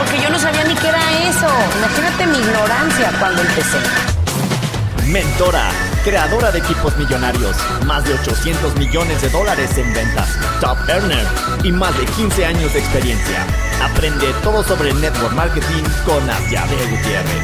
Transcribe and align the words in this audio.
porque 0.00 0.22
yo 0.22 0.30
no 0.30 0.38
sabía 0.38 0.64
ni 0.64 0.74
qué 0.74 0.88
era 0.88 1.28
eso. 1.28 1.46
Imagínate 1.76 2.26
mi 2.26 2.38
ignorancia 2.38 3.12
cuando 3.18 3.42
empecé. 3.42 3.78
Mentora, 5.08 5.70
creadora 6.04 6.50
de 6.50 6.60
equipos 6.60 6.96
millonarios, 6.96 7.54
más 7.84 8.04
de 8.04 8.14
800 8.14 8.76
millones 8.76 9.20
de 9.20 9.28
dólares 9.28 9.76
en 9.76 9.92
ventas, 9.92 10.38
top 10.60 10.78
earner 10.88 11.26
y 11.64 11.72
más 11.72 11.96
de 11.98 12.06
15 12.06 12.46
años 12.46 12.72
de 12.72 12.78
experiencia. 12.78 13.44
Aprende 13.82 14.32
todo 14.42 14.62
sobre 14.62 14.94
network 14.94 15.34
marketing 15.34 15.82
con 16.06 16.30
Asiade 16.30 16.76
Gutiérrez. 16.86 17.42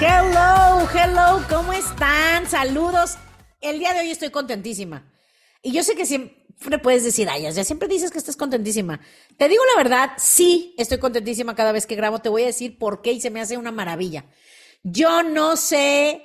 Hello, 0.00 0.88
hello, 0.94 1.42
¿cómo 1.48 1.72
están? 1.72 2.46
Saludos. 2.48 3.16
El 3.60 3.80
día 3.80 3.92
de 3.92 4.00
hoy 4.00 4.10
estoy 4.10 4.30
contentísima. 4.30 5.02
Y 5.66 5.72
yo 5.72 5.82
sé 5.82 5.96
que 5.96 6.06
siempre 6.06 6.78
puedes 6.78 7.02
decir, 7.02 7.28
ay, 7.28 7.42
ya 7.42 7.64
siempre 7.64 7.88
dices 7.88 8.12
que 8.12 8.18
estás 8.18 8.36
contentísima. 8.36 9.00
Te 9.36 9.48
digo 9.48 9.64
la 9.74 9.82
verdad, 9.82 10.12
sí, 10.16 10.76
estoy 10.78 10.98
contentísima 10.98 11.56
cada 11.56 11.72
vez 11.72 11.88
que 11.88 11.96
grabo. 11.96 12.20
Te 12.20 12.28
voy 12.28 12.44
a 12.44 12.46
decir 12.46 12.78
por 12.78 13.02
qué 13.02 13.10
y 13.10 13.20
se 13.20 13.30
me 13.30 13.40
hace 13.40 13.56
una 13.56 13.72
maravilla. 13.72 14.26
Yo 14.84 15.24
no 15.24 15.56
sé 15.56 16.22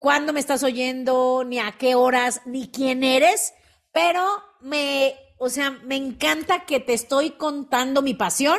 cuándo 0.00 0.32
me 0.32 0.40
estás 0.40 0.64
oyendo, 0.64 1.44
ni 1.46 1.60
a 1.60 1.76
qué 1.78 1.94
horas, 1.94 2.40
ni 2.46 2.66
quién 2.66 3.04
eres, 3.04 3.54
pero 3.92 4.42
me, 4.60 5.14
o 5.38 5.48
sea, 5.50 5.70
me 5.70 5.94
encanta 5.94 6.66
que 6.66 6.80
te 6.80 6.94
estoy 6.94 7.30
contando 7.30 8.02
mi 8.02 8.14
pasión 8.14 8.58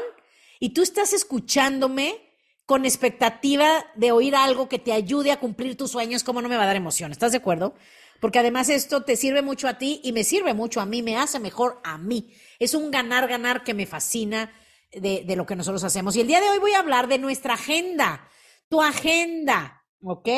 y 0.61 0.69
tú 0.69 0.81
estás 0.81 1.11
escuchándome 1.11 2.25
con 2.65 2.85
expectativa 2.85 3.85
de 3.95 4.13
oír 4.13 4.33
algo 4.33 4.69
que 4.69 4.79
te 4.79 4.93
ayude 4.93 5.33
a 5.33 5.41
cumplir 5.41 5.75
tus 5.75 5.91
sueños, 5.91 6.23
¿cómo 6.23 6.41
no 6.41 6.47
me 6.47 6.55
va 6.55 6.63
a 6.63 6.67
dar 6.67 6.77
emoción? 6.77 7.11
¿Estás 7.11 7.33
de 7.33 7.39
acuerdo? 7.39 7.75
Porque 8.19 8.39
además 8.39 8.69
esto 8.69 9.03
te 9.03 9.15
sirve 9.15 9.41
mucho 9.41 9.67
a 9.67 9.77
ti 9.77 10.01
y 10.03 10.11
me 10.11 10.23
sirve 10.23 10.53
mucho 10.53 10.81
a 10.81 10.85
mí, 10.85 11.01
me 11.01 11.17
hace 11.17 11.39
mejor 11.39 11.81
a 11.83 11.97
mí. 11.97 12.33
Es 12.59 12.73
un 12.73 12.91
ganar-ganar 12.91 13.63
que 13.63 13.73
me 13.73 13.85
fascina 13.85 14.53
de, 14.91 15.23
de, 15.25 15.35
lo 15.35 15.45
que 15.45 15.55
nosotros 15.55 15.83
hacemos. 15.83 16.15
Y 16.15 16.21
el 16.21 16.27
día 16.27 16.41
de 16.41 16.49
hoy 16.49 16.59
voy 16.59 16.73
a 16.73 16.79
hablar 16.79 17.07
de 17.07 17.17
nuestra 17.17 17.55
agenda, 17.55 18.27
tu 18.69 18.81
agenda, 18.81 19.83
¿ok? 20.01 20.29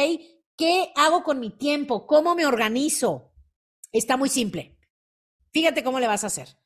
¿Qué 0.58 0.92
hago 0.96 1.24
con 1.24 1.40
mi 1.40 1.52
tiempo? 1.52 2.08
¿Cómo 2.08 2.34
me 2.34 2.46
organizo? 2.46 3.32
Está 3.92 4.18
muy 4.18 4.30
simple. 4.30 4.78
Fíjate 5.52 5.84
cómo 5.84 6.00
le 6.00 6.08
vas 6.08 6.24
a 6.24 6.28
hacer. 6.28 6.58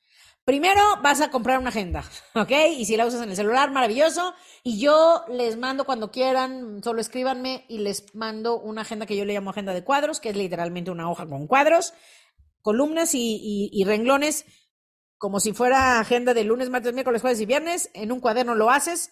Primero 0.43 0.81
vas 1.03 1.21
a 1.21 1.29
comprar 1.29 1.59
una 1.59 1.69
agenda, 1.69 2.03
¿ok? 2.35 2.51
Y 2.77 2.85
si 2.85 2.97
la 2.97 3.05
usas 3.05 3.21
en 3.21 3.29
el 3.29 3.35
celular, 3.35 3.71
maravilloso. 3.71 4.33
Y 4.63 4.79
yo 4.79 5.23
les 5.29 5.57
mando 5.57 5.85
cuando 5.85 6.11
quieran, 6.11 6.83
solo 6.83 6.99
escríbanme 6.99 7.65
y 7.69 7.79
les 7.79 8.15
mando 8.15 8.59
una 8.59 8.81
agenda 8.81 9.05
que 9.05 9.15
yo 9.15 9.25
le 9.25 9.33
llamo 9.33 9.51
agenda 9.51 9.73
de 9.73 9.83
cuadros, 9.83 10.19
que 10.19 10.29
es 10.29 10.35
literalmente 10.35 10.91
una 10.91 11.09
hoja 11.09 11.27
con 11.27 11.47
cuadros, 11.47 11.93
columnas 12.61 13.13
y, 13.13 13.35
y, 13.35 13.69
y 13.71 13.83
renglones, 13.85 14.45
como 15.17 15.39
si 15.39 15.53
fuera 15.53 15.99
agenda 15.99 16.33
de 16.33 16.43
lunes, 16.43 16.69
martes, 16.69 16.93
miércoles, 16.93 17.21
jueves 17.21 17.39
y 17.41 17.45
viernes. 17.45 17.91
En 17.93 18.11
un 18.11 18.19
cuaderno 18.19 18.55
lo 18.55 18.71
haces 18.71 19.11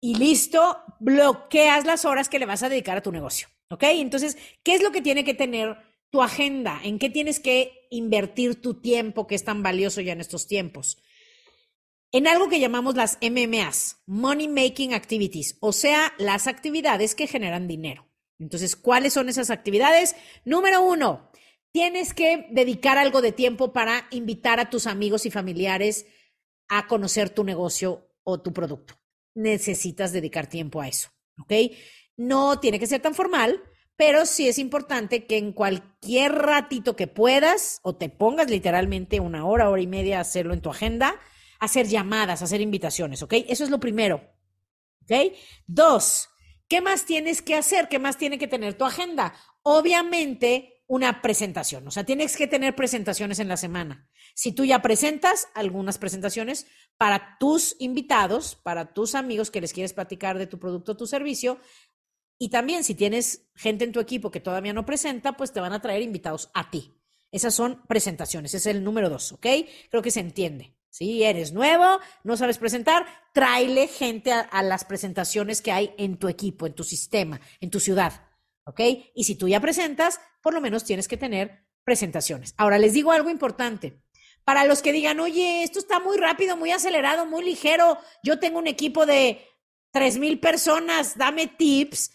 y 0.00 0.16
listo, 0.16 0.78
bloqueas 1.00 1.86
las 1.86 2.04
horas 2.04 2.28
que 2.28 2.38
le 2.38 2.46
vas 2.46 2.62
a 2.62 2.68
dedicar 2.68 2.98
a 2.98 3.02
tu 3.02 3.12
negocio, 3.12 3.48
¿ok? 3.70 3.84
Entonces, 3.84 4.36
¿qué 4.62 4.74
es 4.74 4.82
lo 4.82 4.92
que 4.92 5.00
tiene 5.00 5.24
que 5.24 5.32
tener? 5.32 5.78
tu 6.12 6.22
agenda, 6.22 6.78
en 6.84 6.98
qué 6.98 7.08
tienes 7.08 7.40
que 7.40 7.81
invertir 7.92 8.60
tu 8.60 8.80
tiempo 8.80 9.26
que 9.26 9.34
es 9.34 9.44
tan 9.44 9.62
valioso 9.62 10.00
ya 10.00 10.12
en 10.12 10.20
estos 10.20 10.46
tiempos. 10.46 10.98
En 12.10 12.26
algo 12.26 12.48
que 12.48 12.60
llamamos 12.60 12.94
las 12.94 13.18
MMAs, 13.22 14.02
Money 14.06 14.48
Making 14.48 14.94
Activities, 14.94 15.56
o 15.60 15.72
sea, 15.72 16.12
las 16.18 16.46
actividades 16.46 17.14
que 17.14 17.26
generan 17.26 17.68
dinero. 17.68 18.08
Entonces, 18.38 18.76
¿cuáles 18.76 19.12
son 19.12 19.28
esas 19.28 19.50
actividades? 19.50 20.16
Número 20.44 20.82
uno, 20.82 21.30
tienes 21.70 22.12
que 22.12 22.46
dedicar 22.50 22.98
algo 22.98 23.22
de 23.22 23.32
tiempo 23.32 23.72
para 23.72 24.08
invitar 24.10 24.58
a 24.58 24.68
tus 24.68 24.86
amigos 24.86 25.26
y 25.26 25.30
familiares 25.30 26.06
a 26.68 26.86
conocer 26.86 27.30
tu 27.30 27.44
negocio 27.44 28.10
o 28.24 28.40
tu 28.40 28.52
producto. 28.52 28.94
Necesitas 29.34 30.12
dedicar 30.12 30.48
tiempo 30.48 30.80
a 30.80 30.88
eso, 30.88 31.10
¿ok? 31.38 31.52
No 32.16 32.58
tiene 32.58 32.78
que 32.78 32.86
ser 32.86 33.00
tan 33.00 33.14
formal, 33.14 33.62
pero 33.96 34.26
sí 34.26 34.48
es 34.48 34.58
importante 34.58 35.26
que 35.26 35.36
en 35.36 35.52
cualquier 35.52 36.32
ratito 36.32 36.96
que 36.96 37.06
puedas 37.06 37.80
o 37.82 37.94
te 37.94 38.08
pongas 38.08 38.50
literalmente 38.50 39.20
una 39.20 39.46
hora, 39.46 39.70
hora 39.70 39.82
y 39.82 39.86
media 39.86 40.18
a 40.18 40.22
hacerlo 40.22 40.54
en 40.54 40.62
tu 40.62 40.70
agenda, 40.70 41.20
hacer 41.60 41.86
llamadas, 41.86 42.42
hacer 42.42 42.60
invitaciones, 42.60 43.22
¿ok? 43.22 43.34
Eso 43.48 43.64
es 43.64 43.70
lo 43.70 43.78
primero, 43.78 44.22
¿ok? 45.02 45.34
Dos, 45.66 46.28
¿qué 46.68 46.80
más 46.80 47.04
tienes 47.04 47.42
que 47.42 47.54
hacer? 47.54 47.88
¿Qué 47.88 47.98
más 47.98 48.16
tiene 48.18 48.38
que 48.38 48.48
tener 48.48 48.74
tu 48.74 48.84
agenda? 48.84 49.34
Obviamente 49.62 50.82
una 50.88 51.22
presentación, 51.22 51.86
o 51.86 51.90
sea, 51.90 52.04
tienes 52.04 52.36
que 52.36 52.46
tener 52.46 52.74
presentaciones 52.74 53.38
en 53.38 53.48
la 53.48 53.56
semana. 53.56 54.08
Si 54.34 54.52
tú 54.52 54.64
ya 54.64 54.82
presentas 54.82 55.48
algunas 55.54 55.96
presentaciones 55.96 56.66
para 56.98 57.38
tus 57.38 57.76
invitados, 57.78 58.56
para 58.56 58.92
tus 58.92 59.14
amigos 59.14 59.50
que 59.50 59.60
les 59.60 59.72
quieres 59.72 59.92
platicar 59.92 60.36
de 60.36 60.46
tu 60.46 60.58
producto 60.58 60.92
o 60.92 60.96
tu 60.96 61.06
servicio, 61.06 61.58
y 62.42 62.48
también 62.48 62.82
si 62.82 62.96
tienes 62.96 63.46
gente 63.54 63.84
en 63.84 63.92
tu 63.92 64.00
equipo 64.00 64.32
que 64.32 64.40
todavía 64.40 64.72
no 64.72 64.84
presenta, 64.84 65.36
pues 65.36 65.52
te 65.52 65.60
van 65.60 65.72
a 65.72 65.80
traer 65.80 66.02
invitados 66.02 66.50
a 66.54 66.70
ti. 66.70 66.92
Esas 67.30 67.54
son 67.54 67.86
presentaciones, 67.86 68.52
ese 68.52 68.68
es 68.68 68.74
el 68.74 68.82
número 68.82 69.08
dos, 69.08 69.30
¿ok? 69.30 69.46
Creo 69.90 70.02
que 70.02 70.10
se 70.10 70.18
entiende. 70.18 70.76
Si 70.90 71.22
eres 71.22 71.52
nuevo, 71.52 72.00
no 72.24 72.36
sabes 72.36 72.58
presentar, 72.58 73.06
tráele 73.32 73.86
gente 73.86 74.32
a, 74.32 74.62
las 74.64 74.84
presentaciones 74.84 75.62
que 75.62 75.70
hay 75.70 75.94
en 75.98 76.16
tu 76.16 76.26
equipo, 76.26 76.66
en 76.66 76.74
tu 76.74 76.82
sistema, 76.82 77.40
en 77.60 77.70
tu 77.70 77.78
ciudad, 77.78 78.28
¿ok? 78.64 78.80
Y 79.14 79.22
si 79.22 79.36
tú 79.36 79.46
ya 79.46 79.60
presentas, 79.60 80.18
por 80.42 80.52
lo 80.52 80.60
menos 80.60 80.82
tienes 80.82 81.06
que 81.06 81.16
tener 81.16 81.68
presentaciones. 81.84 82.54
Ahora, 82.56 82.80
les 82.80 82.92
digo 82.92 83.12
algo 83.12 83.30
importante. 83.30 84.02
Para 84.42 84.64
los 84.64 84.82
que 84.82 84.90
digan, 84.90 85.20
oye, 85.20 85.62
esto 85.62 85.78
está 85.78 86.00
muy 86.00 86.16
rápido, 86.16 86.56
muy 86.56 86.72
acelerado, 86.72 87.24
muy 87.24 87.44
ligero, 87.44 87.98
yo 88.24 88.40
tengo 88.40 88.58
un 88.58 88.66
equipo 88.66 89.06
de 89.06 89.46
tres 89.92 90.18
mil 90.18 90.40
personas, 90.40 91.16
dame 91.16 91.46
tips 91.46 92.10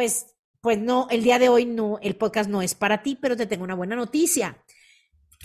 pues, 0.00 0.34
pues 0.62 0.78
no, 0.78 1.08
el 1.10 1.22
día 1.22 1.38
de 1.38 1.50
hoy 1.50 1.66
no, 1.66 1.98
el 2.00 2.16
podcast 2.16 2.48
no 2.48 2.62
es 2.62 2.74
para 2.74 3.02
ti, 3.02 3.18
pero 3.20 3.36
te 3.36 3.44
tengo 3.44 3.64
una 3.64 3.74
buena 3.74 3.96
noticia. 3.96 4.64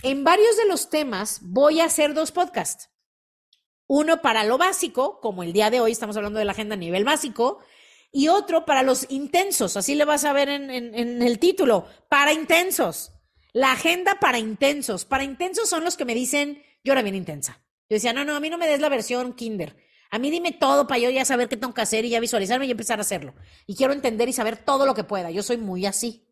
En 0.01 0.23
varios 0.23 0.55
de 0.55 0.65
los 0.65 0.89
temas 0.89 1.39
voy 1.41 1.81
a 1.81 1.85
hacer 1.85 2.13
dos 2.13 2.31
podcasts. 2.31 2.89
Uno 3.85 4.21
para 4.21 4.45
lo 4.45 4.57
básico, 4.57 5.19
como 5.19 5.43
el 5.43 5.51
día 5.51 5.69
de 5.69 5.81
hoy 5.81 5.91
estamos 5.91 6.15
hablando 6.15 6.39
de 6.39 6.45
la 6.45 6.53
agenda 6.53 6.75
a 6.75 6.77
nivel 6.77 7.03
básico, 7.03 7.59
y 8.13 8.29
otro 8.29 8.63
para 8.63 8.81
los 8.81 9.11
intensos, 9.11 9.75
así 9.75 9.93
le 9.93 10.05
vas 10.05 10.23
a 10.23 10.31
ver 10.31 10.47
en, 10.47 10.71
en, 10.71 11.21
el 11.21 11.37
título, 11.37 11.85
para 12.07 12.31
intensos. 12.31 13.11
La 13.51 13.73
agenda 13.73 14.21
para 14.21 14.39
intensos. 14.39 15.03
Para 15.03 15.25
intensos 15.25 15.67
son 15.67 15.83
los 15.83 15.97
que 15.97 16.05
me 16.05 16.15
dicen, 16.15 16.63
yo 16.81 16.93
era 16.93 17.01
bien 17.01 17.15
intensa. 17.15 17.61
Yo 17.89 17.95
decía, 17.95 18.13
no, 18.13 18.23
no, 18.23 18.37
a 18.37 18.39
mí 18.39 18.49
no 18.49 18.57
me 18.57 18.67
des 18.67 18.79
la 18.79 18.87
versión 18.87 19.33
Kinder. 19.33 19.75
A 20.15 20.17
mí 20.17 20.31
dime 20.31 20.53
todo 20.53 20.87
para 20.87 20.97
yo 20.97 21.09
ya 21.09 21.25
saber 21.25 21.49
qué 21.49 21.57
tengo 21.57 21.73
que 21.73 21.81
hacer 21.81 22.05
y 22.05 22.09
ya 22.09 22.21
visualizarme 22.21 22.65
y 22.65 22.71
empezar 22.71 22.99
a 22.99 23.01
hacerlo. 23.01 23.33
Y 23.67 23.75
quiero 23.75 23.91
entender 23.91 24.29
y 24.29 24.31
saber 24.31 24.55
todo 24.55 24.85
lo 24.85 24.93
que 24.93 25.03
pueda. 25.03 25.29
Yo 25.29 25.43
soy 25.43 25.57
muy 25.57 25.85
así. 25.85 26.25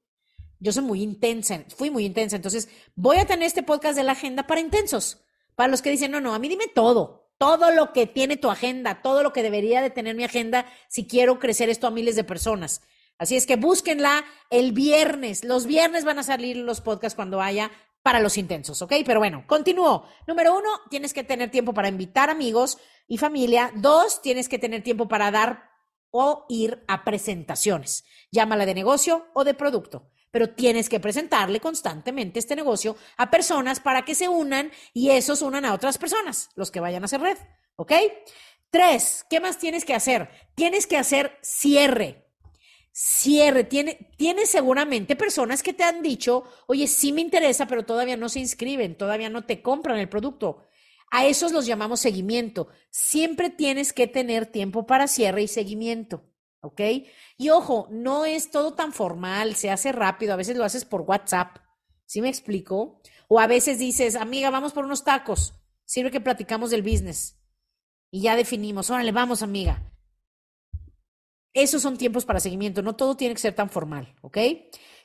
Yo 0.58 0.72
soy 0.72 0.84
muy 0.84 1.02
intensa. 1.02 1.66
Fui 1.76 1.90
muy 1.90 2.06
intensa. 2.06 2.38
Entonces, 2.38 2.70
voy 2.96 3.18
a 3.18 3.26
tener 3.26 3.46
este 3.46 3.62
podcast 3.62 3.98
de 3.98 4.04
la 4.04 4.14
agenda 4.14 4.48
para 4.48 4.62
intensos. 4.62 5.26
Para 5.56 5.68
los 5.68 5.82
que 5.82 5.90
dicen, 5.90 6.12
no, 6.12 6.22
no, 6.22 6.34
a 6.34 6.40
mí 6.40 6.48
dime 6.48 6.68
todo. 6.74 7.30
Todo 7.38 7.72
lo 7.72 7.92
que 7.92 8.08
tiene 8.08 8.38
tu 8.38 8.50
agenda. 8.50 9.02
Todo 9.02 9.22
lo 9.22 9.34
que 9.34 9.44
debería 9.44 9.82
de 9.82 9.90
tener 9.90 10.16
mi 10.16 10.24
agenda 10.24 10.66
si 10.88 11.06
quiero 11.06 11.38
crecer 11.38 11.68
esto 11.68 11.86
a 11.86 11.92
miles 11.92 12.16
de 12.16 12.24
personas. 12.24 12.84
Así 13.18 13.36
es 13.36 13.46
que 13.46 13.58
búsquenla 13.58 14.24
el 14.50 14.72
viernes. 14.72 15.44
Los 15.44 15.66
viernes 15.66 16.06
van 16.06 16.20
a 16.20 16.24
salir 16.24 16.56
los 16.56 16.80
podcasts 16.80 17.18
cuando 17.18 17.42
haya 17.42 17.70
para 18.04 18.20
los 18.20 18.38
intensos, 18.38 18.82
¿ok? 18.82 18.94
Pero 19.06 19.20
bueno, 19.20 19.46
continúo. 19.48 20.06
Número 20.28 20.56
uno, 20.56 20.70
tienes 20.90 21.14
que 21.14 21.24
tener 21.24 21.50
tiempo 21.50 21.74
para 21.74 21.88
invitar 21.88 22.30
amigos 22.30 22.78
y 23.08 23.18
familia. 23.18 23.72
Dos, 23.76 24.22
tienes 24.22 24.50
que 24.50 24.60
tener 24.60 24.84
tiempo 24.84 25.08
para 25.08 25.32
dar 25.32 25.72
o 26.12 26.46
ir 26.48 26.84
a 26.88 27.04
presentaciones, 27.04 28.06
llámala 28.32 28.68
de 28.68 28.76
negocio 28.76 29.26
o 29.34 29.44
de 29.44 29.56
producto, 29.56 30.12
pero 30.30 30.52
tienes 30.52 30.88
que 30.88 31.00
presentarle 31.00 31.60
constantemente 31.60 32.38
este 32.38 32.56
negocio 32.56 32.96
a 33.18 33.32
personas 33.32 33.80
para 33.80 34.06
que 34.06 34.14
se 34.14 34.30
unan 34.30 34.72
y 34.94 35.10
esos 35.10 35.42
unan 35.42 35.66
a 35.66 35.74
otras 35.74 35.98
personas, 35.98 36.50
los 36.56 36.70
que 36.70 36.82
vayan 36.82 37.02
a 37.02 37.06
hacer 37.06 37.22
red, 37.22 37.38
¿ok? 37.78 37.94
Tres, 38.70 39.26
¿qué 39.28 39.40
más 39.40 39.58
tienes 39.58 39.86
que 39.86 39.96
hacer? 39.96 40.30
Tienes 40.54 40.86
que 40.86 40.98
hacer 40.98 41.40
cierre. 41.42 42.23
Cierre. 42.94 43.66
Tiene, 43.66 44.14
tiene 44.18 44.46
seguramente 44.46 45.18
personas 45.18 45.62
que 45.64 45.74
te 45.74 45.84
han 45.84 46.02
dicho, 46.02 46.44
oye, 46.68 46.88
sí 46.88 47.12
me 47.12 47.22
interesa, 47.22 47.68
pero 47.68 47.84
todavía 47.84 48.16
no 48.16 48.30
se 48.30 48.40
inscriben, 48.40 48.98
todavía 48.98 49.30
no 49.30 49.46
te 49.46 49.62
compran 49.62 49.98
el 49.98 50.08
producto. 50.08 50.64
A 51.12 51.26
esos 51.26 51.52
los 51.52 51.66
llamamos 51.66 52.00
seguimiento. 52.00 52.70
Siempre 52.90 53.50
tienes 53.50 53.92
que 53.92 54.08
tener 54.08 54.46
tiempo 54.46 54.86
para 54.86 55.08
cierre 55.08 55.44
y 55.44 55.48
seguimiento. 55.48 56.30
¿Ok? 56.62 56.80
Y 57.38 57.50
ojo, 57.50 57.90
no 57.92 58.24
es 58.24 58.50
todo 58.50 58.74
tan 58.74 58.94
formal, 58.94 59.56
se 59.56 59.70
hace 59.70 59.92
rápido, 59.92 60.32
a 60.32 60.38
veces 60.38 60.56
lo 60.56 60.64
haces 60.64 60.86
por 60.86 61.02
WhatsApp. 61.02 61.58
¿Sí 62.06 62.22
me 62.22 62.30
explico? 62.30 63.02
O 63.28 63.40
a 63.40 63.48
veces 63.48 63.80
dices, 63.80 64.16
amiga, 64.16 64.50
vamos 64.50 64.72
por 64.72 64.86
unos 64.86 65.04
tacos. 65.04 65.56
Sirve 65.84 66.10
que 66.10 66.22
platicamos 66.22 66.70
del 66.72 66.82
business. 66.82 67.38
Y 68.10 68.22
ya 68.22 68.36
definimos, 68.36 68.90
órale, 68.90 69.12
vamos, 69.12 69.44
amiga. 69.44 69.83
Esos 71.54 71.82
son 71.82 71.98
tiempos 71.98 72.26
para 72.26 72.40
seguimiento, 72.40 72.82
no 72.82 72.96
todo 72.96 73.16
tiene 73.16 73.36
que 73.36 73.42
ser 73.42 73.54
tan 73.54 73.70
formal, 73.70 74.16
¿ok? 74.22 74.38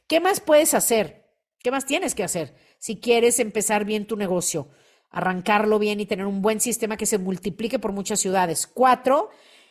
¿Qué 0.06 0.21
más 0.21 0.41
puedes 0.41 0.73
hacer? 0.75 1.29
¿Qué 1.59 1.71
más 1.71 1.85
tienes 1.85 2.15
que 2.15 2.25
hacer 2.25 2.55
si 2.79 3.00
quieres 3.00 3.39
empezar 3.39 3.85
bien 3.85 4.06
tu 4.06 4.17
negocio? 4.17 4.69
Arrancarlo 5.11 5.79
bien 5.79 6.00
y 6.00 6.06
tener 6.06 6.27
un 6.27 6.41
buen 6.41 6.61
sistema 6.61 6.97
que 6.97 7.06
se 7.06 7.19
multiplique 7.19 7.79
por 7.79 7.93
muchas 7.93 8.21
ciudades. 8.21 8.67
Cuatro, 8.67 9.29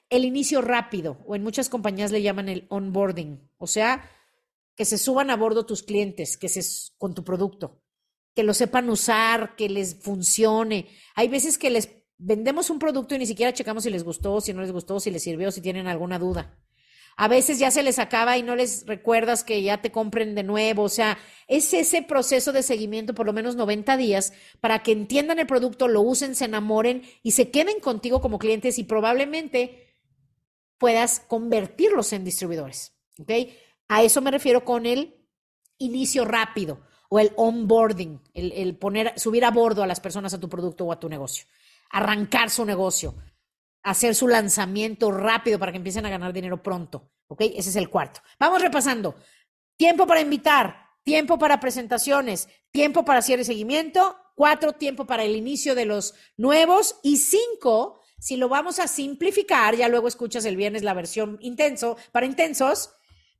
el 0.10 0.26
inicio 0.26 0.62
rápido, 0.62 1.24
o 1.26 1.36
en 1.36 1.44
muchas 1.44 1.70
compañías 1.70 2.12
le 2.12 2.22
llaman 2.22 2.50
el 2.50 2.68
onboarding, 2.70 3.50
o 3.58 3.68
sea, 3.68 4.10
que 4.76 4.86
se 4.86 5.00
suban 5.00 5.32
a 5.32 5.36
bordo 5.36 5.66
tus 5.66 5.82
clientes, 5.82 6.38
que 6.38 6.50
se 6.50 6.62
con 6.98 7.16
tu 7.16 7.24
producto, 7.24 7.82
que 8.36 8.44
lo 8.44 8.54
sepan 8.54 8.90
usar, 8.92 9.56
que 9.56 9.68
les 9.68 9.96
funcione. 9.96 10.88
Hay 11.16 11.28
veces 11.28 11.58
que 11.58 11.72
les 11.72 11.90
vendemos 12.18 12.70
un 12.70 12.78
producto 12.78 13.16
y 13.16 13.18
ni 13.18 13.26
siquiera 13.26 13.54
checamos 13.54 13.84
si 13.84 13.90
les 13.90 14.04
gustó, 14.04 14.40
si 14.42 14.54
no 14.54 14.62
les 14.62 14.72
gustó, 14.72 15.00
si 15.00 15.10
les 15.10 15.24
sirvió, 15.24 15.52
si 15.52 15.62
tienen 15.62 15.88
alguna 15.88 16.20
duda. 16.20 16.60
A 17.19 17.28
veces 17.28 17.58
ya 17.58 17.72
se 17.72 17.81
les 17.81 17.98
acaba 17.98 18.38
y 18.38 18.44
no 18.44 18.56
les 18.56 18.86
recuerdas 18.86 19.44
que 19.44 19.64
ya 19.64 19.81
te 19.81 19.92
compren 19.92 20.36
de 20.36 20.44
nuevo. 20.44 20.84
O 20.84 20.90
sea, 20.90 21.18
es 21.48 21.74
ese 21.74 22.04
proceso 22.04 22.52
de 22.52 22.62
seguimiento 22.62 23.16
por 23.16 23.25
lo 23.25 23.34
menos 23.34 23.56
90 23.56 23.98
días 23.98 24.34
para 24.62 24.84
que 24.84 24.92
entiendan 24.92 25.40
el 25.40 25.48
producto, 25.48 25.88
lo 25.88 26.02
usen, 26.02 26.36
se 26.36 26.46
enamoren 26.46 27.02
y 27.24 27.31
se 27.31 27.50
queden 27.50 27.80
contigo 27.80 28.22
como 28.22 28.38
clientes 28.38 28.78
y 28.78 28.84
probablemente 28.84 29.96
puedas 30.78 31.19
convertirlos 31.19 32.14
en 32.14 32.24
distribuidores. 32.24 32.94
¿Ok? 33.19 33.31
A 33.88 34.04
eso 34.04 34.22
me 34.22 34.30
refiero 34.30 34.64
con 34.64 34.86
el 34.86 35.16
inicio 35.80 36.24
rápido 36.24 36.81
o 37.10 37.19
el 37.19 37.31
onboarding, 37.36 38.22
el, 38.36 38.52
el 38.52 38.78
poner, 38.78 39.19
subir 39.19 39.44
a 39.44 39.50
bordo 39.50 39.81
a 39.81 39.88
las 39.88 40.00
personas 40.00 40.36
a 40.36 40.40
tu 40.40 40.50
producto 40.50 40.86
o 40.86 40.92
a 40.92 41.00
tu 41.00 41.10
negocio, 41.10 41.48
arrancar 41.90 42.52
su 42.52 42.64
negocio 42.64 43.16
hacer 43.89 44.16
su 44.16 44.28
lanzamiento 44.28 45.12
rápido 45.12 45.60
para 45.60 45.72
que 45.72 45.78
empiecen 45.78 46.06
a 46.06 46.10
ganar 46.10 46.34
dinero 46.34 46.62
pronto. 46.62 47.10
¿Ok? 47.28 47.42
Ese 47.42 47.69
es 47.69 47.75
el 47.75 47.89
cuarto. 47.89 48.22
Vamos 48.39 48.62
repasando. 48.62 49.16
Tiempo 49.78 50.07
para 50.07 50.22
invitar, 50.22 50.88
tiempo 51.04 51.38
para 51.38 51.60
presentaciones, 51.60 52.50
tiempo 52.72 53.06
para 53.06 53.22
cierre 53.22 53.44
y 53.44 53.45
seguimiento, 53.45 54.18
cuatro, 54.36 54.74
tiempo 54.74 55.06
para 55.06 55.24
el 55.24 55.36
inicio 55.36 55.74
de 55.75 55.86
los 55.86 56.16
nuevos 56.36 57.00
y 57.04 57.18
cinco, 57.18 58.01
si 58.19 58.38
lo 58.38 58.50
vamos 58.50 58.80
a 58.80 58.88
simplificar, 58.88 59.75
ya 59.75 59.88
luego 59.88 60.07
escuchas 60.07 60.45
el 60.45 60.57
viernes 60.57 60.83
la 60.83 60.94
versión 60.94 61.38
intenso 61.42 61.98
para 62.12 62.25
intensos, 62.25 62.92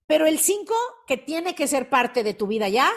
pero 0.06 0.26
el 0.28 0.40
cinco 0.40 0.76
que 1.08 1.18
tiene 1.18 1.56
que 1.56 1.68
ser 1.68 1.90
parte 1.90 2.24
de 2.24 2.34
tu 2.34 2.48
vida 2.48 2.70
ya 2.70 2.92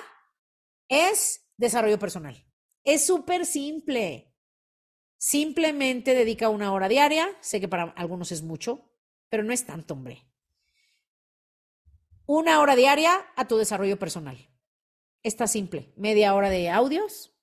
es 0.88 1.48
desarrollo 1.56 1.98
personal. 1.98 2.46
Es 2.84 3.06
súper 3.06 3.46
simple. 3.46 4.29
Simplemente 5.22 6.14
dedica 6.14 6.48
una 6.48 6.72
hora 6.72 6.88
diaria. 6.88 7.28
Sé 7.42 7.60
que 7.60 7.68
para 7.68 7.92
algunos 7.94 8.32
es 8.32 8.40
mucho, 8.40 8.90
pero 9.28 9.42
no 9.42 9.52
es 9.52 9.66
tanto, 9.66 9.92
hombre. 9.92 10.24
Una 12.24 12.58
hora 12.58 12.74
diaria 12.74 13.26
a 13.36 13.46
tu 13.46 13.58
desarrollo 13.58 13.98
personal. 13.98 14.48
Está 15.22 15.46
simple. 15.46 15.92
Media 15.98 16.34
hora 16.34 16.48
de 16.48 16.70
audios 16.70 17.34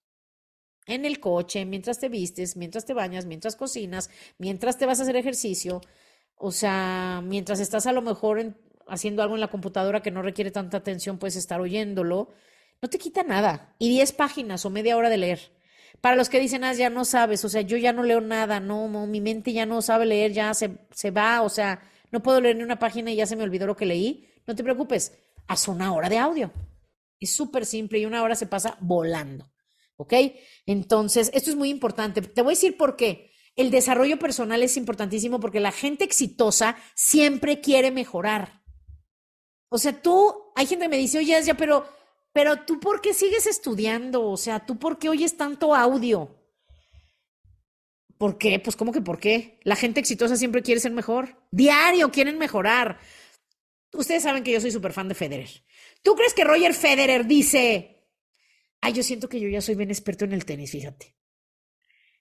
en 0.87 1.05
el 1.05 1.19
coche, 1.19 1.65
mientras 1.65 1.99
te 1.99 2.09
vistes, 2.09 2.57
mientras 2.57 2.83
te 2.83 2.95
bañas, 2.95 3.27
mientras 3.27 3.55
cocinas, 3.55 4.09
mientras 4.39 4.79
te 4.79 4.87
vas 4.87 4.99
a 4.99 5.03
hacer 5.03 5.15
ejercicio. 5.15 5.81
O 6.33 6.51
sea, 6.51 7.21
mientras 7.23 7.59
estás 7.59 7.85
a 7.85 7.91
lo 7.91 8.01
mejor 8.01 8.55
haciendo 8.87 9.21
algo 9.21 9.35
en 9.35 9.41
la 9.41 9.51
computadora 9.51 10.01
que 10.01 10.09
no 10.09 10.23
requiere 10.23 10.49
tanta 10.49 10.77
atención, 10.77 11.19
puedes 11.19 11.35
estar 11.35 11.61
oyéndolo. 11.61 12.33
No 12.81 12.89
te 12.89 12.97
quita 12.97 13.21
nada. 13.21 13.75
Y 13.77 13.89
10 13.89 14.13
páginas 14.13 14.65
o 14.65 14.71
media 14.71 14.97
hora 14.97 15.11
de 15.11 15.17
leer. 15.17 15.56
Para 16.01 16.15
los 16.15 16.29
que 16.29 16.39
dicen, 16.39 16.63
ah, 16.63 16.73
ya 16.73 16.89
no 16.89 17.05
sabes, 17.05 17.43
o 17.45 17.49
sea, 17.49 17.61
yo 17.61 17.77
ya 17.77 17.93
no 17.93 18.03
leo 18.03 18.21
nada, 18.21 18.59
no, 18.59 18.87
mi 19.07 19.21
mente 19.21 19.53
ya 19.53 19.65
no 19.65 19.81
sabe 19.81 20.05
leer, 20.05 20.31
ya 20.31 20.53
se, 20.53 20.77
se 20.91 21.11
va, 21.11 21.41
o 21.41 21.49
sea, 21.49 21.81
no 22.11 22.21
puedo 22.21 22.39
leer 22.41 22.55
ni 22.55 22.63
una 22.63 22.79
página 22.79 23.11
y 23.11 23.15
ya 23.15 23.25
se 23.25 23.35
me 23.35 23.43
olvidó 23.43 23.67
lo 23.67 23.75
que 23.75 23.85
leí. 23.85 24.29
No 24.45 24.55
te 24.55 24.63
preocupes, 24.63 25.17
haz 25.47 25.67
una 25.67 25.93
hora 25.93 26.09
de 26.09 26.17
audio. 26.17 26.51
Es 27.19 27.35
súper 27.35 27.65
simple 27.65 27.99
y 27.99 28.05
una 28.05 28.23
hora 28.23 28.35
se 28.35 28.47
pasa 28.47 28.77
volando. 28.79 29.51
¿Ok? 29.97 30.13
Entonces, 30.65 31.31
esto 31.33 31.49
es 31.49 31.55
muy 31.55 31.69
importante. 31.69 32.21
Te 32.21 32.41
voy 32.41 32.51
a 32.51 32.55
decir 32.55 32.77
por 32.77 32.95
qué. 32.95 33.31
El 33.55 33.71
desarrollo 33.71 34.19
personal 34.19 34.61
es 34.61 34.77
importantísimo 34.77 35.39
porque 35.39 35.59
la 35.59 35.71
gente 35.71 36.03
exitosa 36.03 36.77
siempre 36.93 37.59
quiere 37.59 37.89
mejorar. 37.89 38.61
O 39.69 39.79
sea, 39.79 39.99
tú, 39.99 40.51
hay 40.55 40.67
gente 40.67 40.85
que 40.85 40.89
me 40.89 40.97
dice, 40.97 41.17
oye, 41.17 41.41
ya, 41.43 41.55
pero 41.55 41.85
pero 42.37 42.55
tú, 42.57 42.79
¿por 42.79 43.01
qué 43.01 43.15
sigues 43.15 43.47
estudiando? 43.47 44.23
O 44.23 44.37
sea, 44.37 44.63
¿tú 44.63 44.77
por 44.77 44.99
qué 44.99 45.09
oyes 45.09 45.37
tanto 45.37 45.73
audio? 45.73 46.39
¿Por 48.19 48.37
qué? 48.37 48.59
Pues, 48.59 48.75
¿cómo 48.75 48.91
que 48.91 49.01
por 49.01 49.19
qué? 49.19 49.59
La 49.63 49.75
gente 49.75 49.99
exitosa 49.99 50.35
siempre 50.35 50.61
quiere 50.61 50.79
ser 50.79 50.91
mejor. 50.91 51.35
Diario 51.49 52.11
quieren 52.11 52.37
mejorar. 52.37 52.99
Ustedes 53.91 54.21
saben 54.21 54.43
que 54.43 54.51
yo 54.51 54.61
soy 54.61 54.69
súper 54.69 54.93
fan 54.93 55.07
de 55.07 55.15
Federer. 55.15 55.49
¿Tú 56.03 56.13
crees 56.13 56.35
que 56.35 56.43
Roger 56.43 56.75
Federer 56.75 57.25
dice, 57.25 58.05
ay, 58.81 58.93
yo 58.93 59.01
siento 59.01 59.27
que 59.29 59.39
yo 59.39 59.49
ya 59.49 59.61
soy 59.61 59.73
bien 59.73 59.89
experto 59.89 60.23
en 60.23 60.33
el 60.33 60.45
tenis, 60.45 60.69
fíjate? 60.69 61.15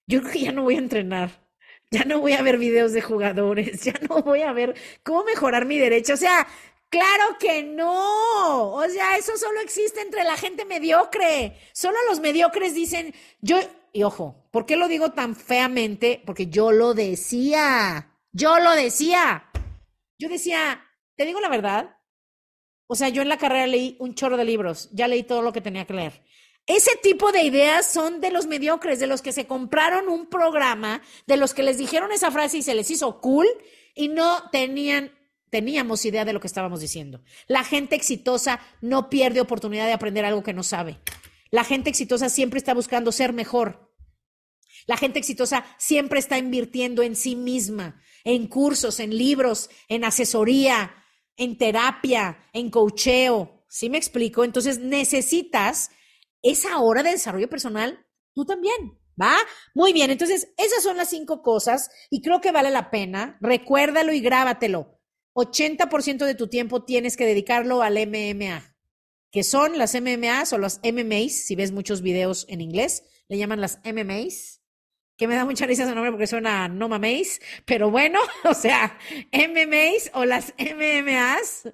Yo 0.06 0.20
creo 0.20 0.32
que 0.32 0.40
ya 0.40 0.52
no 0.52 0.62
voy 0.62 0.76
a 0.76 0.78
entrenar. 0.78 1.46
Ya 1.90 2.04
no 2.04 2.20
voy 2.20 2.32
a 2.32 2.40
ver 2.40 2.56
videos 2.56 2.94
de 2.94 3.02
jugadores, 3.02 3.82
ya 3.84 3.92
no 4.08 4.22
voy 4.22 4.40
a 4.40 4.54
ver 4.54 4.74
cómo 5.02 5.24
mejorar 5.24 5.66
mi 5.66 5.76
derecho. 5.76 6.14
O 6.14 6.16
sea, 6.16 6.48
Claro 6.88 7.36
que 7.38 7.62
no. 7.62 8.72
O 8.72 8.88
sea, 8.88 9.16
eso 9.16 9.36
solo 9.36 9.60
existe 9.60 10.00
entre 10.00 10.24
la 10.24 10.36
gente 10.36 10.64
mediocre. 10.64 11.58
Solo 11.72 11.96
los 12.08 12.20
mediocres 12.20 12.74
dicen, 12.74 13.14
yo, 13.40 13.58
y 13.92 14.02
ojo, 14.02 14.48
¿por 14.50 14.66
qué 14.66 14.76
lo 14.76 14.88
digo 14.88 15.12
tan 15.12 15.34
feamente? 15.34 16.22
Porque 16.24 16.46
yo 16.46 16.72
lo 16.72 16.94
decía. 16.94 18.14
Yo 18.32 18.58
lo 18.60 18.72
decía. 18.72 19.50
Yo 20.18 20.28
decía, 20.28 20.84
te 21.16 21.24
digo 21.24 21.40
la 21.40 21.48
verdad. 21.48 21.96
O 22.86 22.94
sea, 22.94 23.08
yo 23.08 23.22
en 23.22 23.28
la 23.28 23.38
carrera 23.38 23.66
leí 23.66 23.96
un 23.98 24.14
chorro 24.14 24.36
de 24.36 24.44
libros. 24.44 24.88
Ya 24.92 25.08
leí 25.08 25.24
todo 25.24 25.42
lo 25.42 25.52
que 25.52 25.60
tenía 25.60 25.86
que 25.86 25.94
leer. 25.94 26.22
Ese 26.66 26.96
tipo 26.96 27.30
de 27.30 27.42
ideas 27.42 27.90
son 27.90 28.20
de 28.20 28.30
los 28.30 28.46
mediocres, 28.46 28.98
de 28.98 29.06
los 29.06 29.22
que 29.22 29.32
se 29.32 29.46
compraron 29.46 30.08
un 30.08 30.26
programa, 30.26 31.00
de 31.26 31.36
los 31.36 31.54
que 31.54 31.62
les 31.62 31.78
dijeron 31.78 32.10
esa 32.10 32.30
frase 32.30 32.58
y 32.58 32.62
se 32.62 32.74
les 32.74 32.90
hizo 32.90 33.20
cool 33.20 33.46
y 33.94 34.08
no 34.08 34.50
tenían 34.50 35.15
teníamos 35.50 36.04
idea 36.04 36.24
de 36.24 36.32
lo 36.32 36.40
que 36.40 36.46
estábamos 36.46 36.80
diciendo. 36.80 37.22
La 37.46 37.64
gente 37.64 37.96
exitosa 37.96 38.60
no 38.80 39.08
pierde 39.08 39.40
oportunidad 39.40 39.86
de 39.86 39.92
aprender 39.92 40.24
algo 40.24 40.42
que 40.42 40.52
no 40.52 40.62
sabe. 40.62 40.98
La 41.50 41.64
gente 41.64 41.90
exitosa 41.90 42.28
siempre 42.28 42.58
está 42.58 42.74
buscando 42.74 43.12
ser 43.12 43.32
mejor. 43.32 43.94
La 44.86 44.96
gente 44.96 45.18
exitosa 45.18 45.64
siempre 45.78 46.18
está 46.18 46.38
invirtiendo 46.38 47.02
en 47.02 47.16
sí 47.16 47.34
misma, 47.34 48.00
en 48.24 48.46
cursos, 48.46 49.00
en 49.00 49.16
libros, 49.16 49.70
en 49.88 50.04
asesoría, 50.04 50.94
en 51.36 51.58
terapia, 51.58 52.38
en 52.52 52.70
cocheo. 52.70 53.64
¿Sí 53.68 53.90
me 53.90 53.98
explico? 53.98 54.44
Entonces 54.44 54.78
necesitas 54.78 55.90
esa 56.42 56.78
hora 56.78 57.02
de 57.02 57.10
desarrollo 57.10 57.48
personal 57.48 58.06
tú 58.34 58.44
también. 58.44 58.98
¿Va? 59.20 59.34
Muy 59.74 59.94
bien, 59.94 60.10
entonces 60.10 60.52
esas 60.58 60.82
son 60.82 60.98
las 60.98 61.08
cinco 61.08 61.42
cosas 61.42 61.90
y 62.10 62.20
creo 62.20 62.42
que 62.42 62.52
vale 62.52 62.70
la 62.70 62.90
pena. 62.90 63.38
Recuérdalo 63.40 64.12
y 64.12 64.20
grábatelo. 64.20 64.95
80% 65.36 66.24
de 66.24 66.34
tu 66.34 66.48
tiempo 66.48 66.82
tienes 66.82 67.16
que 67.16 67.26
dedicarlo 67.26 67.82
al 67.82 67.94
MMA, 68.06 68.74
que 69.30 69.44
son 69.44 69.76
las 69.76 69.94
MMAs 69.94 70.54
o 70.54 70.58
las 70.58 70.80
MMAs, 70.82 71.32
si 71.32 71.54
ves 71.54 71.72
muchos 71.72 72.00
videos 72.00 72.46
en 72.48 72.62
inglés, 72.62 73.04
le 73.28 73.36
llaman 73.36 73.60
las 73.60 73.78
MMAs, 73.84 74.62
que 75.16 75.28
me 75.28 75.34
da 75.34 75.44
mucha 75.44 75.66
risa 75.66 75.84
ese 75.84 75.94
nombre 75.94 76.10
porque 76.10 76.26
suena 76.26 76.68
no 76.68 76.88
maméis, 76.88 77.40
pero 77.66 77.90
bueno, 77.90 78.18
o 78.44 78.54
sea, 78.54 78.98
MMAs 79.30 80.10
o 80.14 80.24
las 80.24 80.54
MMAs, 80.58 81.70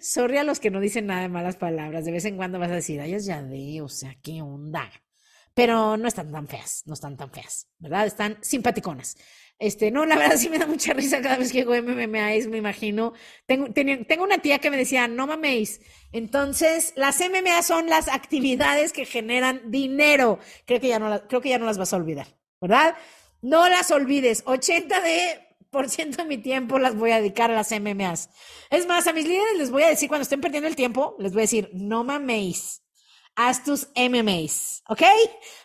sorry 0.00 0.38
a 0.38 0.44
los 0.44 0.60
que 0.60 0.70
no 0.70 0.78
dicen 0.78 1.06
nada 1.06 1.22
de 1.22 1.28
malas 1.28 1.56
palabras, 1.56 2.04
de 2.04 2.12
vez 2.12 2.24
en 2.26 2.36
cuando 2.36 2.60
vas 2.60 2.70
a 2.70 2.76
decir, 2.76 3.00
ay, 3.00 3.18
ya 3.18 3.42
de, 3.42 3.82
o 3.82 3.88
sea, 3.88 4.16
qué 4.22 4.40
onda. 4.40 4.88
Pero 5.52 5.96
no 5.96 6.06
están 6.06 6.30
tan 6.30 6.46
feas, 6.46 6.84
no 6.86 6.94
están 6.94 7.16
tan 7.16 7.32
feas, 7.32 7.66
¿verdad? 7.78 8.06
Están 8.06 8.38
simpaticonas. 8.40 9.16
Este, 9.60 9.90
no, 9.90 10.06
la 10.06 10.16
verdad 10.16 10.36
sí 10.38 10.48
me 10.48 10.58
da 10.58 10.66
mucha 10.66 10.94
risa 10.94 11.20
cada 11.20 11.36
vez 11.36 11.52
que 11.52 11.60
hago 11.60 11.74
MMA, 11.74 12.48
me 12.48 12.56
imagino. 12.56 13.12
Tengo, 13.46 13.68
tengo 13.72 14.24
una 14.24 14.38
tía 14.38 14.58
que 14.58 14.70
me 14.70 14.78
decía, 14.78 15.06
no 15.06 15.26
maméis. 15.26 15.80
Entonces, 16.12 16.94
las 16.96 17.20
MMA 17.20 17.62
son 17.62 17.86
las 17.86 18.08
actividades 18.08 18.92
que 18.92 19.04
generan 19.04 19.70
dinero. 19.70 20.38
Creo 20.66 20.80
que 20.80 20.88
ya 20.88 20.98
no, 20.98 21.28
creo 21.28 21.42
que 21.42 21.50
ya 21.50 21.58
no 21.58 21.66
las 21.66 21.78
vas 21.78 21.92
a 21.92 21.96
olvidar, 21.96 22.26
¿verdad? 22.60 22.96
No 23.42 23.68
las 23.68 23.90
olvides. 23.90 24.42
80 24.46 25.00
de 25.02 25.50
90% 25.72 26.16
de 26.16 26.24
mi 26.24 26.38
tiempo 26.38 26.78
las 26.78 26.96
voy 26.96 27.12
a 27.12 27.20
dedicar 27.20 27.50
a 27.50 27.54
las 27.54 27.70
MMAs. 27.70 28.30
Es 28.70 28.86
más, 28.86 29.06
a 29.06 29.12
mis 29.12 29.26
líderes 29.26 29.58
les 29.58 29.70
voy 29.70 29.82
a 29.82 29.88
decir 29.88 30.08
cuando 30.08 30.22
estén 30.22 30.40
perdiendo 30.40 30.68
el 30.68 30.76
tiempo, 30.76 31.16
les 31.18 31.32
voy 31.32 31.40
a 31.40 31.44
decir, 31.44 31.70
no 31.74 32.02
maméis, 32.04 32.82
haz 33.36 33.64
tus 33.64 33.88
MMAs, 33.96 34.82
¿ok? 34.88 35.02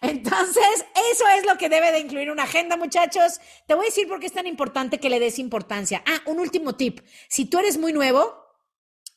Entonces, 0.02 0.86
eso 1.12 1.28
es 1.38 1.46
lo 1.46 1.58
que 1.58 1.70
debe 1.70 1.92
de 1.92 2.00
incluir 2.00 2.32
una 2.32 2.44
agenda, 2.44 2.78
muchachos. 2.78 3.40
Te 3.68 3.74
voy 3.74 3.86
a 3.86 3.90
decir 3.90 4.08
por 4.08 4.20
qué 4.20 4.28
es 4.28 4.34
tan 4.34 4.48
importante 4.48 5.00
que 5.00 5.10
le 5.10 5.20
des 5.20 5.40
importancia. 5.40 6.04
Ah, 6.06 6.22
un 6.26 6.40
último 6.40 6.76
tip. 6.76 7.02
Si 7.28 7.46
tú 7.46 7.60
eres 7.60 7.78
muy 7.78 7.94
nuevo, 7.94 8.46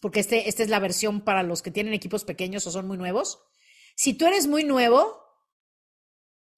porque 0.00 0.20
este, 0.20 0.48
esta 0.48 0.62
es 0.62 0.68
la 0.68 0.80
versión 0.80 1.20
para 1.20 1.42
los 1.42 1.62
que 1.62 1.70
tienen 1.70 1.94
equipos 1.94 2.24
pequeños 2.24 2.66
o 2.66 2.70
son 2.70 2.86
muy 2.86 2.96
nuevos, 2.96 3.40
si 3.94 4.14
tú 4.14 4.26
eres 4.26 4.46
muy 4.46 4.64
nuevo, 4.64 5.22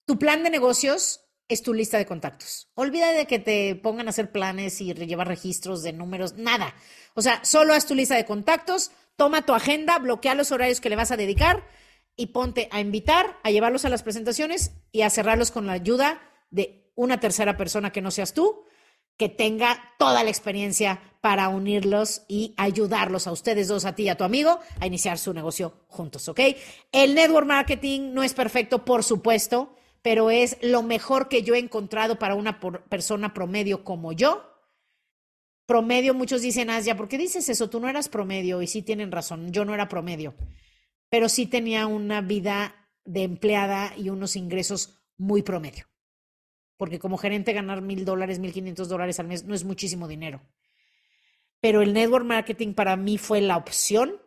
tu 0.06 0.18
plan 0.18 0.42
de 0.42 0.50
negocios 0.50 1.20
es 1.48 1.62
tu 1.62 1.74
lista 1.74 1.98
de 1.98 2.06
contactos. 2.06 2.70
Olvida 2.74 3.12
de 3.12 3.26
que 3.26 3.38
te 3.38 3.74
pongan 3.74 4.06
a 4.06 4.10
hacer 4.10 4.30
planes 4.30 4.80
y 4.80 4.94
llevar 4.94 5.26
registros 5.26 5.82
de 5.82 5.92
números, 5.92 6.34
nada. 6.34 6.74
O 7.14 7.22
sea, 7.22 7.44
solo 7.44 7.74
haz 7.74 7.86
tu 7.86 7.94
lista 7.94 8.14
de 8.14 8.24
contactos, 8.24 8.92
toma 9.20 9.44
tu 9.44 9.52
agenda, 9.52 9.98
bloquea 9.98 10.34
los 10.34 10.50
horarios 10.50 10.80
que 10.80 10.88
le 10.88 10.96
vas 10.96 11.10
a 11.10 11.18
dedicar 11.18 11.62
y 12.16 12.28
ponte 12.28 12.70
a 12.72 12.80
invitar, 12.80 13.38
a 13.42 13.50
llevarlos 13.50 13.84
a 13.84 13.90
las 13.90 14.02
presentaciones 14.02 14.72
y 14.92 15.02
a 15.02 15.10
cerrarlos 15.10 15.50
con 15.50 15.66
la 15.66 15.74
ayuda 15.74 16.22
de 16.50 16.90
una 16.94 17.20
tercera 17.20 17.58
persona 17.58 17.92
que 17.92 18.00
no 18.00 18.10
seas 18.10 18.32
tú, 18.32 18.64
que 19.18 19.28
tenga 19.28 19.92
toda 19.98 20.24
la 20.24 20.30
experiencia 20.30 21.02
para 21.20 21.50
unirlos 21.50 22.22
y 22.28 22.54
ayudarlos 22.56 23.26
a 23.26 23.32
ustedes 23.32 23.68
dos, 23.68 23.84
a 23.84 23.94
ti 23.94 24.04
y 24.04 24.08
a 24.08 24.16
tu 24.16 24.24
amigo, 24.24 24.58
a 24.80 24.86
iniciar 24.86 25.18
su 25.18 25.34
negocio 25.34 25.74
juntos, 25.88 26.26
¿ok? 26.30 26.40
El 26.90 27.14
network 27.14 27.46
marketing 27.46 28.14
no 28.14 28.22
es 28.22 28.32
perfecto, 28.32 28.86
por 28.86 29.04
supuesto 29.04 29.76
pero 30.02 30.30
es 30.30 30.56
lo 30.62 30.82
mejor 30.82 31.28
que 31.28 31.42
yo 31.42 31.54
he 31.54 31.58
encontrado 31.58 32.18
para 32.18 32.34
una 32.34 32.58
persona 32.58 33.34
promedio 33.34 33.84
como 33.84 34.12
yo. 34.12 34.49
Promedio, 35.70 36.14
muchos 36.14 36.42
dicen, 36.42 36.68
Asia, 36.68 36.96
¿por 36.96 37.06
qué 37.06 37.16
dices 37.16 37.48
eso? 37.48 37.70
Tú 37.70 37.78
no 37.78 37.88
eras 37.88 38.08
promedio 38.08 38.60
y 38.60 38.66
sí 38.66 38.82
tienen 38.82 39.12
razón, 39.12 39.52
yo 39.52 39.64
no 39.64 39.72
era 39.72 39.86
promedio, 39.86 40.34
pero 41.08 41.28
sí 41.28 41.46
tenía 41.46 41.86
una 41.86 42.22
vida 42.22 42.88
de 43.04 43.22
empleada 43.22 43.94
y 43.96 44.08
unos 44.08 44.34
ingresos 44.34 45.00
muy 45.16 45.42
promedio. 45.42 45.86
Porque 46.76 46.98
como 46.98 47.18
gerente 47.18 47.52
ganar 47.52 47.82
mil 47.82 48.04
dólares, 48.04 48.40
mil 48.40 48.52
quinientos 48.52 48.88
dólares 48.88 49.20
al 49.20 49.28
mes 49.28 49.44
no 49.44 49.54
es 49.54 49.62
muchísimo 49.62 50.08
dinero. 50.08 50.42
Pero 51.60 51.82
el 51.82 51.92
network 51.92 52.24
marketing 52.24 52.74
para 52.74 52.96
mí 52.96 53.16
fue 53.16 53.40
la 53.40 53.56
opción 53.56 54.20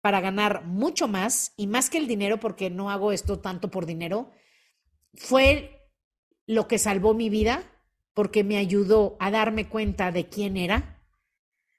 para 0.00 0.22
ganar 0.22 0.64
mucho 0.64 1.06
más 1.06 1.52
y 1.58 1.66
más 1.66 1.90
que 1.90 1.98
el 1.98 2.06
dinero, 2.06 2.40
porque 2.40 2.70
no 2.70 2.90
hago 2.90 3.12
esto 3.12 3.40
tanto 3.40 3.70
por 3.70 3.84
dinero, 3.84 4.30
fue 5.16 5.86
lo 6.46 6.66
que 6.66 6.78
salvó 6.78 7.12
mi 7.12 7.28
vida 7.28 7.75
porque 8.16 8.44
me 8.44 8.56
ayudó 8.56 9.18
a 9.20 9.30
darme 9.30 9.68
cuenta 9.68 10.10
de 10.10 10.26
quién 10.26 10.56
era, 10.56 11.04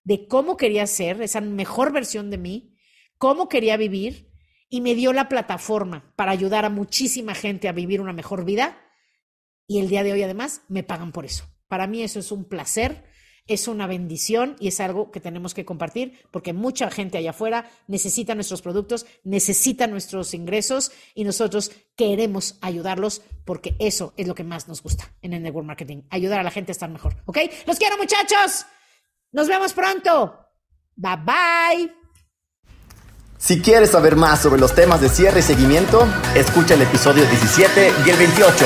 de 0.03 0.27
cómo 0.27 0.56
quería 0.56 0.86
ser, 0.86 1.20
esa 1.24 1.41
mejor 1.41 1.91
versión 1.91 2.29
de 2.29 2.38
mí, 2.38 2.77
cómo 3.17 3.50
quería 3.50 3.75
vivir 3.75 4.32
y 4.70 4.82
me 4.82 4.94
dio 4.94 5.13
la 5.13 5.29
plataforma 5.29 6.13
para 6.15 6.32
ayudar 6.32 6.63
a 6.63 6.70
muchísima 6.70 7.34
gente 7.34 7.67
a 7.67 7.72
vivir 7.72 8.01
una 8.01 8.13
mejor 8.13 8.46
vida 8.46 8.77
y 9.65 9.79
el 9.79 9.89
día 9.89 10.03
de 10.03 10.13
hoy 10.13 10.22
además 10.22 10.62
me 10.67 10.84
pagan 10.84 11.12
por 11.12 11.25
eso. 11.25 11.46
Para 11.67 11.88
mí 11.88 12.03
eso 12.03 12.20
es 12.20 12.32
un 12.32 12.46
placer 12.48 13.06
es 13.48 13.68
una 13.68 13.88
bendición 13.88 14.56
y 14.60 14.68
es 14.68 14.80
algo 14.80 15.12
que 15.12 15.20
tenemos 15.20 15.54
que 15.54 15.66
compartir 15.66 16.20
porque 16.32 16.54
mucha 16.54 16.89
gente 16.92 17.18
allá 17.18 17.32
afuera 17.32 17.70
necesita 17.88 18.36
nuestros 18.36 18.62
productos, 18.62 19.06
necesita 19.24 19.88
nuestros 19.88 20.34
ingresos 20.34 20.92
y 21.16 21.24
nosotros 21.24 21.72
queremos 21.96 22.58
ayudarlos 22.62 23.22
porque 23.46 23.75
eso 23.80 24.13
es 24.18 24.27
lo 24.27 24.36
que 24.36 24.44
más 24.44 24.68
nos 24.68 24.84
gusta 24.84 25.12
en 25.22 25.34
el 25.34 25.42
network 25.42 25.66
marketing, 25.66 26.04
ayudar 26.10 26.39
a 26.39 26.44
la 26.44 26.51
gente 26.51 26.72
a 26.72 26.74
estar 26.74 26.89
mejor. 26.89 27.16
¿Ok? 27.25 27.39
Los 27.66 27.77
quiero 27.77 27.98
muchachos. 27.98 28.66
Nos 29.32 29.48
vemos 29.48 29.74
pronto. 29.74 30.39
Bye 30.96 31.18
bye. 31.18 31.92
Si 33.38 33.62
quieres 33.62 33.92
saber 33.92 34.16
más 34.16 34.42
sobre 34.42 34.60
los 34.60 34.74
temas 34.74 35.00
de 35.00 35.10
cierre 35.10 35.39
y 35.39 35.44
seguimiento, 35.44 36.08
escucha 36.36 36.74
el 36.74 36.82
episodio 36.82 37.24
17 37.25 37.94
y 38.06 38.10
el 38.10 38.18
28 38.18 38.66